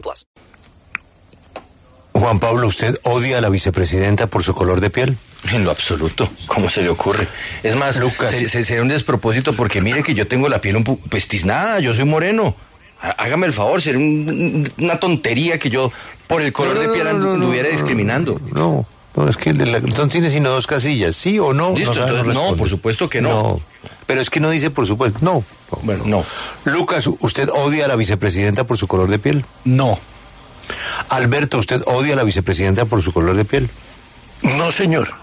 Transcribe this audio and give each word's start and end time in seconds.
plus. 0.00 0.26
Juan 2.12 2.38
Pablo, 2.38 2.68
¿usted 2.68 2.96
odia 3.02 3.38
a 3.38 3.40
la 3.40 3.48
vicepresidenta 3.48 4.26
por 4.28 4.44
su 4.44 4.54
color 4.54 4.80
de 4.80 4.88
piel? 4.90 5.16
En 5.52 5.64
lo 5.64 5.70
absoluto, 5.70 6.30
¿cómo 6.46 6.70
se 6.70 6.82
le 6.82 6.88
ocurre? 6.88 7.26
Es 7.62 7.76
más, 7.76 7.96
Lucas. 7.98 8.30
se- 8.30 8.48
se- 8.48 8.64
sería 8.64 8.82
un 8.82 8.88
despropósito 8.88 9.52
porque 9.54 9.80
mire 9.80 10.02
que 10.02 10.14
yo 10.14 10.26
tengo 10.26 10.48
la 10.48 10.60
piel 10.60 10.76
un 10.76 10.84
poco 10.84 11.02
pues 11.10 11.28
yo 11.80 11.92
soy 11.92 12.04
moreno. 12.04 12.54
Há- 13.02 13.10
Hágame 13.10 13.46
el 13.46 13.52
favor, 13.52 13.82
sería 13.82 13.98
un- 13.98 14.70
una 14.78 14.98
tontería 14.98 15.58
que 15.58 15.68
yo 15.68 15.92
por 16.26 16.40
el 16.40 16.52
color 16.52 16.78
de 16.78 16.88
piel 16.88 17.06
andu- 17.08 17.34
anduviera 17.34 17.68
discriminando. 17.68 18.40
No, 18.52 18.86
no, 19.16 19.28
es 19.28 19.36
que 19.36 19.52
la, 19.52 19.80
no 19.80 20.08
tiene 20.08 20.30
sino 20.30 20.48
dos 20.50 20.66
casillas, 20.66 21.14
¿sí 21.16 21.38
o 21.38 21.52
no? 21.52 21.74
Listo, 21.74 21.92
entonces, 21.92 22.18
no, 22.18 22.24
responde. 22.32 22.58
por 22.58 22.68
supuesto 22.70 23.10
que 23.10 23.20
no. 23.20 23.60
pero 24.06 24.20
es 24.22 24.30
que 24.30 24.40
no 24.40 24.48
dice 24.50 24.70
por 24.70 24.86
supuesto, 24.86 25.18
no. 25.20 25.44
Bueno, 25.82 26.04
no. 26.06 26.24
Lucas, 26.64 27.06
¿usted 27.06 27.48
odia 27.48 27.86
a 27.86 27.88
la 27.88 27.96
vicepresidenta 27.96 28.64
por 28.64 28.78
su 28.78 28.86
color 28.86 29.08
de 29.08 29.18
piel? 29.18 29.44
No. 29.64 29.98
Alberto, 31.08 31.58
¿usted 31.58 31.82
odia 31.86 32.14
a 32.14 32.16
la 32.16 32.24
vicepresidenta 32.24 32.84
por 32.84 33.02
su 33.02 33.12
color 33.12 33.36
de 33.36 33.44
piel? 33.44 33.68
No, 34.42 34.70
señor. 34.72 35.14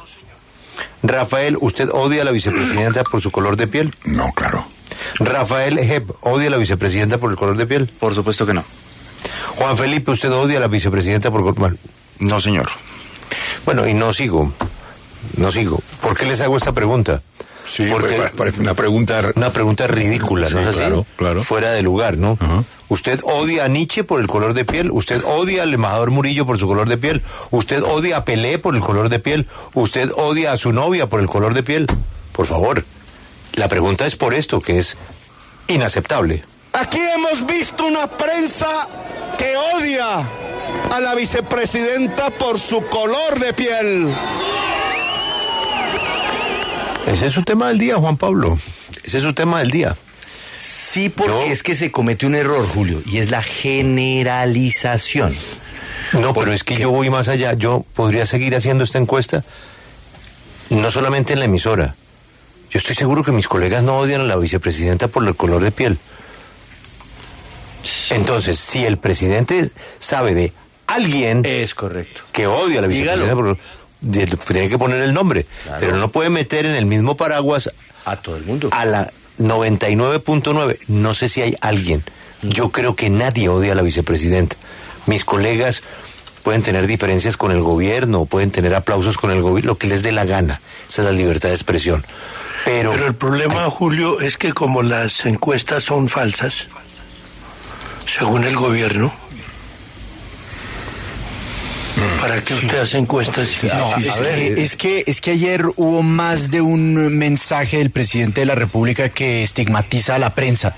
Rafael, 1.03 1.57
¿usted 1.59 1.89
odia 1.91 2.21
a 2.21 2.25
la 2.25 2.31
vicepresidenta 2.31 3.03
por 3.03 3.21
su 3.21 3.31
color 3.31 3.55
de 3.55 3.67
piel? 3.67 3.95
No, 4.05 4.31
claro. 4.33 4.65
Rafael 5.19 5.79
Heb, 5.79 6.11
¿odia 6.21 6.47
a 6.47 6.51
la 6.51 6.57
vicepresidenta 6.57 7.17
por 7.17 7.31
el 7.31 7.37
color 7.37 7.57
de 7.57 7.65
piel? 7.65 7.87
Por 7.87 8.13
supuesto 8.13 8.45
que 8.45 8.53
no. 8.53 8.63
Juan 9.55 9.77
Felipe, 9.77 10.11
¿usted 10.11 10.31
odia 10.31 10.57
a 10.57 10.61
la 10.61 10.67
vicepresidenta 10.67 11.31
por 11.31 11.41
color 11.41 11.55
bueno, 11.55 11.77
No, 12.19 12.39
señor. 12.39 12.69
Bueno, 13.65 13.87
y 13.87 13.93
no 13.93 14.13
sigo, 14.13 14.51
no 15.37 15.51
sigo. 15.51 15.79
¿Por 16.01 16.17
qué 16.17 16.25
les 16.25 16.41
hago 16.41 16.57
esta 16.57 16.71
pregunta? 16.71 17.21
Sí, 17.65 17.87
Porque 17.91 18.15
pues, 18.15 18.31
parece 18.31 18.61
una 18.61 18.73
pregunta... 18.73 19.21
una 19.35 19.51
pregunta 19.51 19.87
ridícula, 19.87 20.49
¿no 20.49 20.57
Sí, 20.57 20.63
es 20.63 20.67
así? 20.69 20.77
claro, 20.79 21.05
claro. 21.15 21.43
Fuera 21.43 21.71
de 21.71 21.81
lugar, 21.81 22.17
¿no? 22.17 22.37
Usted 22.89 23.21
odia 23.23 23.65
a 23.65 23.67
Nietzsche 23.69 24.03
por 24.03 24.19
el 24.19 24.27
color 24.27 24.53
de 24.53 24.65
piel, 24.65 24.91
usted 24.91 25.21
odia 25.23 25.63
al 25.63 25.73
embajador 25.73 26.11
Murillo 26.11 26.45
por 26.45 26.59
su 26.59 26.67
color 26.67 26.89
de 26.89 26.97
piel, 26.97 27.21
usted 27.49 27.81
odia 27.83 28.17
a 28.17 28.25
Pelé 28.25 28.59
por 28.59 28.75
el 28.75 28.81
color 28.81 29.07
de 29.07 29.19
piel, 29.19 29.47
usted 29.73 30.11
odia 30.17 30.51
a 30.51 30.57
su 30.57 30.73
novia 30.73 31.07
por 31.07 31.21
el 31.21 31.27
color 31.27 31.53
de 31.53 31.63
piel. 31.63 31.87
Por 32.33 32.47
favor, 32.47 32.83
la 33.53 33.69
pregunta 33.69 34.05
es 34.05 34.17
por 34.17 34.33
esto, 34.33 34.59
que 34.59 34.79
es 34.79 34.97
inaceptable. 35.67 36.43
Aquí 36.73 36.99
hemos 36.99 37.45
visto 37.45 37.85
una 37.85 38.07
prensa 38.07 38.87
que 39.37 39.55
odia 39.75 40.23
a 40.91 40.99
la 40.99 41.15
vicepresidenta 41.15 42.29
por 42.31 42.59
su 42.59 42.85
color 42.87 43.39
de 43.39 43.53
piel. 43.53 44.13
Ese 47.07 47.27
es 47.27 47.33
su 47.33 47.43
tema 47.43 47.67
del 47.69 47.77
día, 47.79 47.97
Juan 47.97 48.17
Pablo. 48.17 48.57
Ese 49.03 49.17
es 49.17 49.23
su 49.23 49.33
tema 49.33 49.59
del 49.59 49.71
día. 49.71 49.95
Sí, 50.57 51.09
porque 51.09 51.31
Yo- 51.33 51.41
es 51.51 51.63
que 51.63 51.75
se 51.75 51.91
comete 51.91 52.25
un 52.25 52.35
error, 52.35 52.65
Julio, 52.67 53.01
y 53.05 53.17
es 53.17 53.29
la 53.31 53.41
generalización. 53.43 55.35
No, 56.13 56.33
¿Por 56.33 56.43
pero 56.43 56.53
es 56.53 56.63
que 56.63 56.77
yo 56.77 56.89
voy 56.91 57.09
más 57.09 57.27
allá. 57.29 57.53
Yo 57.53 57.85
podría 57.95 58.25
seguir 58.25 58.55
haciendo 58.55 58.83
esta 58.83 58.97
encuesta, 58.97 59.43
no 60.69 60.91
solamente 60.91 61.33
en 61.33 61.39
la 61.39 61.45
emisora. 61.45 61.95
Yo 62.69 62.77
estoy 62.77 62.95
seguro 62.95 63.23
que 63.23 63.31
mis 63.31 63.47
colegas 63.47 63.83
no 63.83 63.97
odian 63.97 64.21
a 64.21 64.25
la 64.25 64.35
vicepresidenta 64.35 65.07
por 65.07 65.27
el 65.27 65.35
color 65.35 65.63
de 65.63 65.71
piel. 65.71 65.97
Entonces, 68.11 68.59
si 68.59 68.85
el 68.85 68.97
presidente 68.97 69.71
sabe 69.99 70.35
de 70.35 70.53
alguien 70.87 71.43
Es 71.45 71.73
correcto. 71.73 72.21
que 72.31 72.45
odia 72.47 72.79
a 72.79 72.81
la 72.83 72.87
Dígalo. 72.87 73.23
vicepresidenta, 73.23 73.35
por- 73.35 73.55
de- 73.55 73.61
tiene 74.09 74.69
que 74.69 74.77
poner 74.77 75.01
el 75.01 75.13
nombre, 75.13 75.45
pero 75.79 75.95
no 75.97 76.09
puede 76.11 76.29
meter 76.29 76.65
en 76.65 76.75
el 76.75 76.85
mismo 76.85 77.15
paraguas 77.15 77.71
A 78.05 78.15
todo 78.17 78.37
el 78.37 78.43
mundo. 78.43 78.69
a 78.71 78.85
la 78.85 79.11
99.9. 79.39 80.77
No 80.87 81.13
sé 81.13 81.29
si 81.29 81.41
hay 81.41 81.55
alguien. 81.61 82.03
Yo 82.41 82.69
creo 82.69 82.95
que 82.95 83.09
nadie 83.09 83.49
odia 83.49 83.73
a 83.73 83.75
la 83.75 83.81
vicepresidenta. 83.81 84.55
Mis 85.05 85.25
colegas 85.25 85.83
pueden 86.43 86.63
tener 86.63 86.87
diferencias 86.87 87.37
con 87.37 87.51
el 87.51 87.61
gobierno, 87.61 88.25
pueden 88.25 88.51
tener 88.51 88.73
aplausos 88.73 89.17
con 89.17 89.29
el 89.31 89.41
gobierno, 89.41 89.71
lo 89.73 89.77
que 89.77 89.87
les 89.87 90.01
dé 90.01 90.11
la 90.11 90.25
gana. 90.25 90.59
Esa 90.89 91.03
es 91.03 91.07
la 91.07 91.13
libertad 91.13 91.49
de 91.49 91.55
expresión. 91.55 92.03
Pero, 92.65 92.91
Pero 92.91 93.07
el 93.07 93.15
problema, 93.15 93.69
Julio, 93.69 94.19
es 94.19 94.37
que 94.37 94.53
como 94.53 94.81
las 94.83 95.25
encuestas 95.25 95.83
son 95.83 96.09
falsas, 96.09 96.67
según 98.05 98.43
el 98.43 98.55
gobierno, 98.55 99.11
¿para 102.21 102.41
qué 102.41 102.53
usted 102.53 102.77
hace 102.79 102.97
encuestas? 102.97 103.49
No, 103.63 103.95
es, 103.97 104.21
que, 104.21 104.53
es, 104.57 104.75
que, 104.75 105.03
es 105.07 105.21
que 105.21 105.31
ayer 105.31 105.65
hubo 105.75 106.03
más 106.03 106.51
de 106.51 106.61
un 106.61 107.17
mensaje 107.17 107.77
del 107.77 107.89
presidente 107.89 108.41
de 108.41 108.45
la 108.45 108.55
República 108.55 109.09
que 109.09 109.43
estigmatiza 109.43 110.15
a 110.15 110.19
la 110.19 110.35
prensa. 110.35 110.75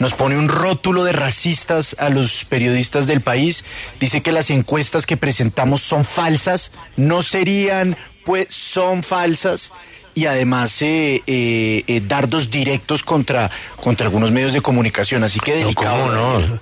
Nos 0.00 0.14
pone 0.14 0.38
un 0.38 0.48
rótulo 0.48 1.04
de 1.04 1.12
racistas 1.12 1.96
a 1.98 2.08
los 2.08 2.44
periodistas 2.46 3.06
del 3.06 3.20
país. 3.20 3.64
Dice 4.00 4.22
que 4.22 4.32
las 4.32 4.50
encuestas 4.50 5.06
que 5.06 5.16
presentamos 5.16 5.82
son 5.82 6.04
falsas, 6.04 6.72
no 6.96 7.22
serían, 7.22 7.96
pues 8.24 8.46
son 8.50 9.02
falsas. 9.02 9.72
Y 10.14 10.24
además 10.24 10.80
eh, 10.80 11.22
eh, 11.26 11.84
eh, 11.86 12.00
dardos 12.06 12.50
directos 12.50 13.02
contra, 13.02 13.50
contra 13.76 14.06
algunos 14.06 14.30
medios 14.30 14.54
de 14.54 14.62
comunicación. 14.62 15.24
Así 15.24 15.40
que 15.40 15.52
no, 15.52 15.58
delicado. 15.58 15.98
¿cómo 15.98 16.12
no? 16.12 16.60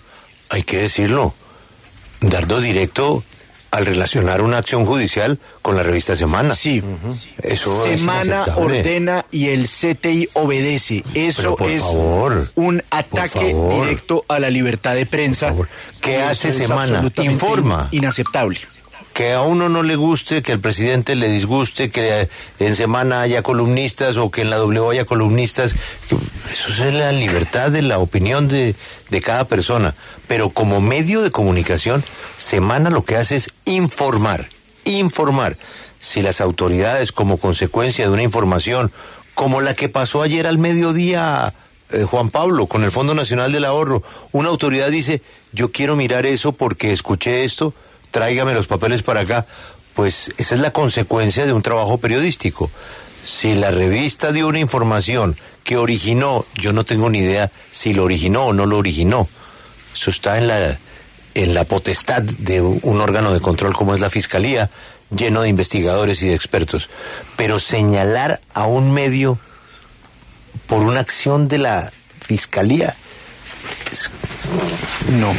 Hay 0.50 0.64
que 0.64 0.78
decirlo. 0.78 1.34
Dardo 2.20 2.60
directo 2.60 3.22
al 3.74 3.86
relacionar 3.86 4.40
una 4.40 4.58
acción 4.58 4.86
judicial 4.86 5.38
con 5.60 5.74
la 5.76 5.82
revista 5.82 6.14
Semana. 6.14 6.54
Sí. 6.54 6.82
Eso 7.42 7.84
es 7.86 7.98
Semana 8.00 8.24
inaceptable. 8.24 8.78
ordena 8.78 9.26
y 9.32 9.48
el 9.48 9.66
CTI 9.68 10.28
obedece. 10.34 11.02
Eso 11.14 11.56
por 11.56 11.68
es 11.70 11.82
favor, 11.82 12.48
un 12.54 12.82
ataque 12.90 13.50
favor. 13.52 13.82
directo 13.84 14.24
a 14.28 14.38
la 14.38 14.50
libertad 14.50 14.94
de 14.94 15.06
prensa. 15.06 15.48
favor. 15.48 15.68
¿Qué 16.00 16.18
hace 16.22 16.50
eso 16.50 16.58
Semana? 16.58 17.10
Informa. 17.22 17.88
in- 17.90 17.98
Inaceptable. 18.04 18.60
que 19.12 19.32
a 19.32 19.42
uno 19.42 19.68
no 19.68 19.84
le 19.84 19.94
guste, 19.94 20.42
que 20.42 20.50
al 20.52 20.58
presidente 20.60 21.14
le 21.14 21.28
disguste, 21.28 21.88
que 21.90 22.28
en 22.58 22.74
semana 22.74 23.20
haya 23.22 23.42
columnistas 23.42 24.16
o 24.16 24.30
que 24.32 24.42
en 24.42 24.50
la 24.50 24.56
W 24.56 24.90
haya 24.90 25.04
columnistas. 25.04 25.76
Eso 26.52 26.84
es 26.84 26.94
la 26.94 27.12
libertad 27.12 27.70
de 27.70 27.82
la 27.82 27.98
opinión 27.98 28.48
de, 28.48 28.74
de 29.10 29.20
cada 29.20 29.44
persona. 29.46 29.94
Pero 30.26 30.50
como 30.50 30.80
medio 30.80 31.22
de 31.22 31.30
comunicación, 31.30 32.02
Semana 32.36 32.90
lo 32.90 33.04
que 33.04 33.16
hace 33.16 33.36
es 33.36 33.50
informar, 33.64 34.48
informar. 34.84 35.56
Si 36.00 36.20
las 36.22 36.40
autoridades, 36.40 37.12
como 37.12 37.38
consecuencia 37.38 38.06
de 38.06 38.12
una 38.12 38.22
información 38.22 38.92
como 39.34 39.60
la 39.60 39.74
que 39.74 39.88
pasó 39.88 40.22
ayer 40.22 40.46
al 40.46 40.58
mediodía, 40.58 41.54
eh, 41.90 42.02
Juan 42.04 42.30
Pablo, 42.30 42.66
con 42.66 42.84
el 42.84 42.90
Fondo 42.90 43.14
Nacional 43.14 43.52
del 43.52 43.64
Ahorro, 43.64 44.02
una 44.32 44.48
autoridad 44.48 44.90
dice, 44.90 45.22
yo 45.52 45.72
quiero 45.72 45.96
mirar 45.96 46.26
eso 46.26 46.52
porque 46.52 46.92
escuché 46.92 47.44
esto, 47.44 47.74
tráigame 48.10 48.54
los 48.54 48.66
papeles 48.66 49.02
para 49.02 49.20
acá. 49.20 49.46
Pues 49.94 50.30
esa 50.38 50.56
es 50.56 50.60
la 50.60 50.72
consecuencia 50.72 51.46
de 51.46 51.52
un 51.52 51.62
trabajo 51.62 51.98
periodístico. 51.98 52.70
Si 53.24 53.54
la 53.54 53.70
revista 53.70 54.32
dio 54.32 54.48
una 54.48 54.58
información 54.58 55.36
que 55.62 55.76
originó, 55.76 56.44
yo 56.56 56.72
no 56.72 56.84
tengo 56.84 57.08
ni 57.10 57.18
idea 57.18 57.50
si 57.70 57.94
lo 57.94 58.04
originó 58.04 58.46
o 58.46 58.52
no 58.52 58.66
lo 58.66 58.76
originó. 58.76 59.28
Eso 59.94 60.10
está 60.10 60.36
en 60.38 60.48
la, 60.48 60.78
en 61.34 61.54
la 61.54 61.64
potestad 61.64 62.22
de 62.22 62.60
un 62.60 63.00
órgano 63.00 63.32
de 63.32 63.40
control 63.40 63.74
como 63.74 63.94
es 63.94 64.00
la 64.00 64.10
Fiscalía, 64.10 64.70
lleno 65.14 65.42
de 65.42 65.48
investigadores 65.48 66.22
y 66.22 66.28
de 66.28 66.34
expertos. 66.34 66.88
Pero 67.36 67.58
señalar 67.58 68.40
a 68.52 68.66
un 68.66 68.92
medio 68.92 69.38
por 70.66 70.82
una 70.82 71.00
acción 71.00 71.48
de 71.48 71.58
la 71.58 71.92
Fiscalía. 72.20 72.96
No. 75.18 75.32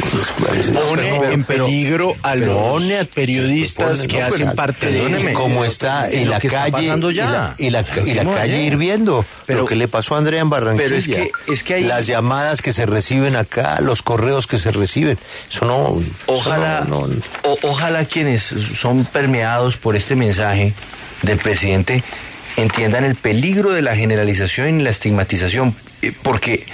Pone 0.88 1.32
en 1.32 1.44
peligro 1.44 2.14
a 2.22 2.34
los 2.34 2.48
pone 2.56 2.98
a- 2.98 3.04
periodistas 3.04 3.98
pone- 4.00 4.08
que 4.08 4.20
no, 4.20 4.26
hacen 4.26 4.54
parte 4.54 4.86
de 4.90 5.06
eso. 5.06 5.32
como 5.34 5.64
está 5.64 6.08
Es 6.08 6.14
en 6.14 6.30
la 6.30 6.40
calle 6.40 6.84
y 6.84 6.86
la, 7.14 7.54
y 7.58 7.70
la, 7.70 7.82
Lo 7.82 8.06
y 8.06 8.14
la 8.14 8.22
vimos 8.22 8.36
calle 8.36 8.54
ayer. 8.56 8.72
hirviendo 8.72 9.24
Pero- 9.46 9.60
lo 9.60 9.66
que 9.66 9.76
le 9.76 9.88
pasó 9.88 10.14
a 10.14 10.18
Andrea 10.18 10.40
en 10.40 10.50
Barranquilla 10.50 10.88
Pero 10.88 10.96
es 10.96 11.06
que- 11.08 11.30
es 11.52 11.62
que 11.62 11.74
hay- 11.74 11.84
las 11.84 12.06
llamadas 12.06 12.62
que 12.62 12.72
se 12.72 12.86
reciben 12.86 13.36
acá 13.36 13.80
los 13.80 14.02
correos 14.02 14.46
que 14.46 14.58
se 14.58 14.70
reciben 14.72 15.18
eso 15.50 15.64
no 15.66 16.00
eso 16.00 16.10
Ojalá, 16.26 16.84
no- 16.88 17.06
no- 17.06 17.22
o- 17.42 17.58
ojalá 17.62 18.04
quienes 18.04 18.42
son 18.42 19.04
permeados 19.04 19.76
por 19.76 19.96
este 19.96 20.16
mensaje 20.16 20.72
del 21.22 21.38
presidente 21.38 22.02
entiendan 22.56 23.04
el 23.04 23.14
peligro 23.16 23.70
de 23.72 23.82
la 23.82 23.96
generalización 23.96 24.80
y 24.80 24.82
la 24.82 24.90
estigmatización, 24.90 25.74
eh, 26.02 26.12
porque 26.22 26.66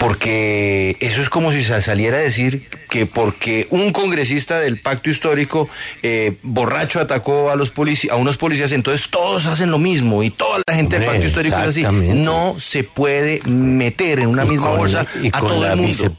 porque 0.00 0.96
eso 1.00 1.20
es 1.20 1.28
como 1.28 1.52
si 1.52 1.62
se 1.62 1.80
saliera 1.82 2.16
a 2.16 2.20
decir 2.20 2.66
que 2.88 3.04
porque 3.04 3.66
un 3.68 3.92
congresista 3.92 4.58
del 4.58 4.80
pacto 4.80 5.10
histórico 5.10 5.68
eh, 6.02 6.36
borracho 6.42 7.00
atacó 7.00 7.50
a 7.50 7.54
los 7.54 7.70
a 8.10 8.16
unos 8.16 8.38
policías, 8.38 8.72
entonces 8.72 9.10
todos 9.10 9.44
hacen 9.44 9.70
lo 9.70 9.78
mismo 9.78 10.22
y 10.22 10.30
toda 10.30 10.62
la 10.66 10.74
gente 10.74 10.98
del 10.98 11.06
pacto 11.06 11.26
histórico 11.26 11.58
es 11.58 11.66
así. 11.66 11.82
No 11.82 12.56
se 12.58 12.82
puede 12.82 13.42
meter 13.44 14.20
en 14.20 14.28
una 14.28 14.46
misma 14.46 14.70
bolsa 14.70 15.06
a 15.32 15.38
todo 15.38 15.70
el 15.70 15.76
mundo. 15.76 16.16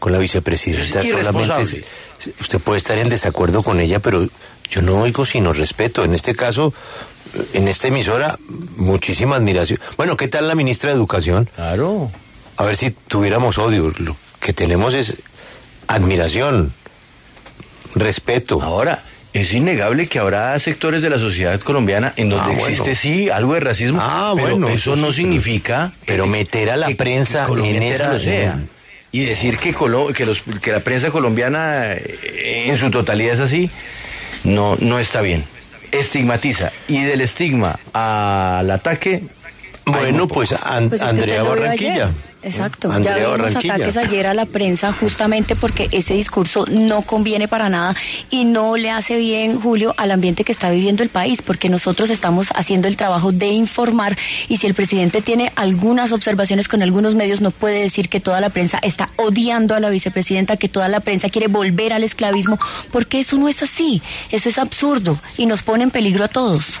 con 0.00 0.10
la 0.10 0.18
vicepresidenta 0.18 1.00
solamente 1.00 1.84
usted 2.40 2.58
puede 2.58 2.78
estar 2.78 2.98
en 2.98 3.10
desacuerdo 3.10 3.62
con 3.62 3.78
ella, 3.78 4.00
pero 4.00 4.26
yo 4.68 4.82
no 4.82 5.02
oigo 5.02 5.24
sino 5.24 5.52
respeto. 5.52 6.02
En 6.02 6.16
este 6.16 6.34
caso, 6.34 6.74
en 7.52 7.68
esta 7.68 7.86
emisora, 7.86 8.36
muchísima 8.76 9.36
admiración. 9.36 9.78
Bueno, 9.96 10.16
¿qué 10.16 10.26
tal 10.26 10.48
la 10.48 10.56
ministra 10.56 10.90
de 10.90 10.96
Educación? 10.96 11.48
Claro 11.54 12.10
a 12.60 12.62
ver 12.62 12.76
si 12.76 12.90
tuviéramos 12.90 13.56
odio. 13.56 13.90
Lo 13.98 14.16
que 14.38 14.52
tenemos 14.52 14.92
es 14.92 15.16
admiración, 15.86 16.74
respeto. 17.94 18.60
Ahora, 18.60 19.02
es 19.32 19.54
innegable 19.54 20.08
que 20.08 20.18
habrá 20.18 20.58
sectores 20.58 21.00
de 21.00 21.08
la 21.08 21.18
sociedad 21.18 21.58
colombiana 21.60 22.12
en 22.16 22.28
donde 22.28 22.52
ah, 22.52 22.56
existe 22.58 22.94
sí 22.94 23.30
algo 23.30 23.54
de 23.54 23.60
racismo, 23.60 23.98
ah, 24.02 24.34
pero 24.36 24.50
bueno, 24.50 24.68
eso, 24.68 24.94
no 24.94 25.10
significa 25.10 25.92
pero 26.04 26.26
meter 26.26 26.68
a 26.70 26.76
la 26.76 26.90
prensa 26.90 27.46
en 27.48 27.82
esa 27.82 28.18
sea. 28.18 28.58
y 29.10 29.24
decir 29.24 29.56
que, 29.56 29.74
que, 30.14 30.26
los, 30.26 30.42
que 30.60 30.72
la 30.72 30.80
prensa 30.80 31.10
colombiana 31.10 31.92
eh, 31.92 32.64
en 32.66 32.76
su 32.76 32.90
totalidad 32.90 33.34
es 33.34 33.40
así 33.40 33.70
no 34.44 34.76
no 34.80 34.98
está 34.98 35.22
bien 35.22 35.44
estigmatiza 35.92 36.72
y 36.88 37.02
del 37.04 37.20
estigma 37.20 37.78
al 37.92 38.70
ataque 38.70 39.22
bueno 39.86 40.28
pues, 40.28 40.54
pues 40.88 41.02
Andrea 41.02 41.42
Barranquilla. 41.42 42.10
Exacto, 42.42 42.90
ya 43.02 43.16
vimos 43.16 43.54
ataques 43.54 43.98
ayer 43.98 44.26
a 44.26 44.32
la 44.32 44.46
prensa 44.46 44.92
justamente 44.92 45.56
porque 45.56 45.88
ese 45.92 46.14
discurso 46.14 46.64
no 46.70 47.02
conviene 47.02 47.48
para 47.48 47.68
nada 47.68 47.94
y 48.30 48.46
no 48.46 48.78
le 48.78 48.90
hace 48.90 49.16
bien, 49.18 49.60
Julio, 49.60 49.94
al 49.98 50.10
ambiente 50.10 50.42
que 50.42 50.52
está 50.52 50.70
viviendo 50.70 51.02
el 51.02 51.10
país, 51.10 51.42
porque 51.42 51.68
nosotros 51.68 52.08
estamos 52.08 52.48
haciendo 52.54 52.88
el 52.88 52.96
trabajo 52.96 53.30
de 53.30 53.48
informar 53.48 54.16
y 54.48 54.56
si 54.56 54.66
el 54.66 54.72
presidente 54.74 55.20
tiene 55.20 55.52
algunas 55.54 56.12
observaciones 56.12 56.66
con 56.66 56.82
algunos 56.82 57.14
medios, 57.14 57.42
no 57.42 57.50
puede 57.50 57.82
decir 57.82 58.08
que 58.08 58.20
toda 58.20 58.40
la 58.40 58.48
prensa 58.48 58.78
está 58.82 59.10
odiando 59.16 59.74
a 59.74 59.80
la 59.80 59.90
vicepresidenta, 59.90 60.56
que 60.56 60.70
toda 60.70 60.88
la 60.88 61.00
prensa 61.00 61.28
quiere 61.28 61.48
volver 61.48 61.92
al 61.92 62.04
esclavismo, 62.04 62.58
porque 62.90 63.20
eso 63.20 63.36
no 63.36 63.48
es 63.48 63.62
así, 63.62 64.00
eso 64.30 64.48
es 64.48 64.58
absurdo 64.58 65.18
y 65.36 65.44
nos 65.44 65.62
pone 65.62 65.84
en 65.84 65.90
peligro 65.90 66.24
a 66.24 66.28
todos. 66.28 66.80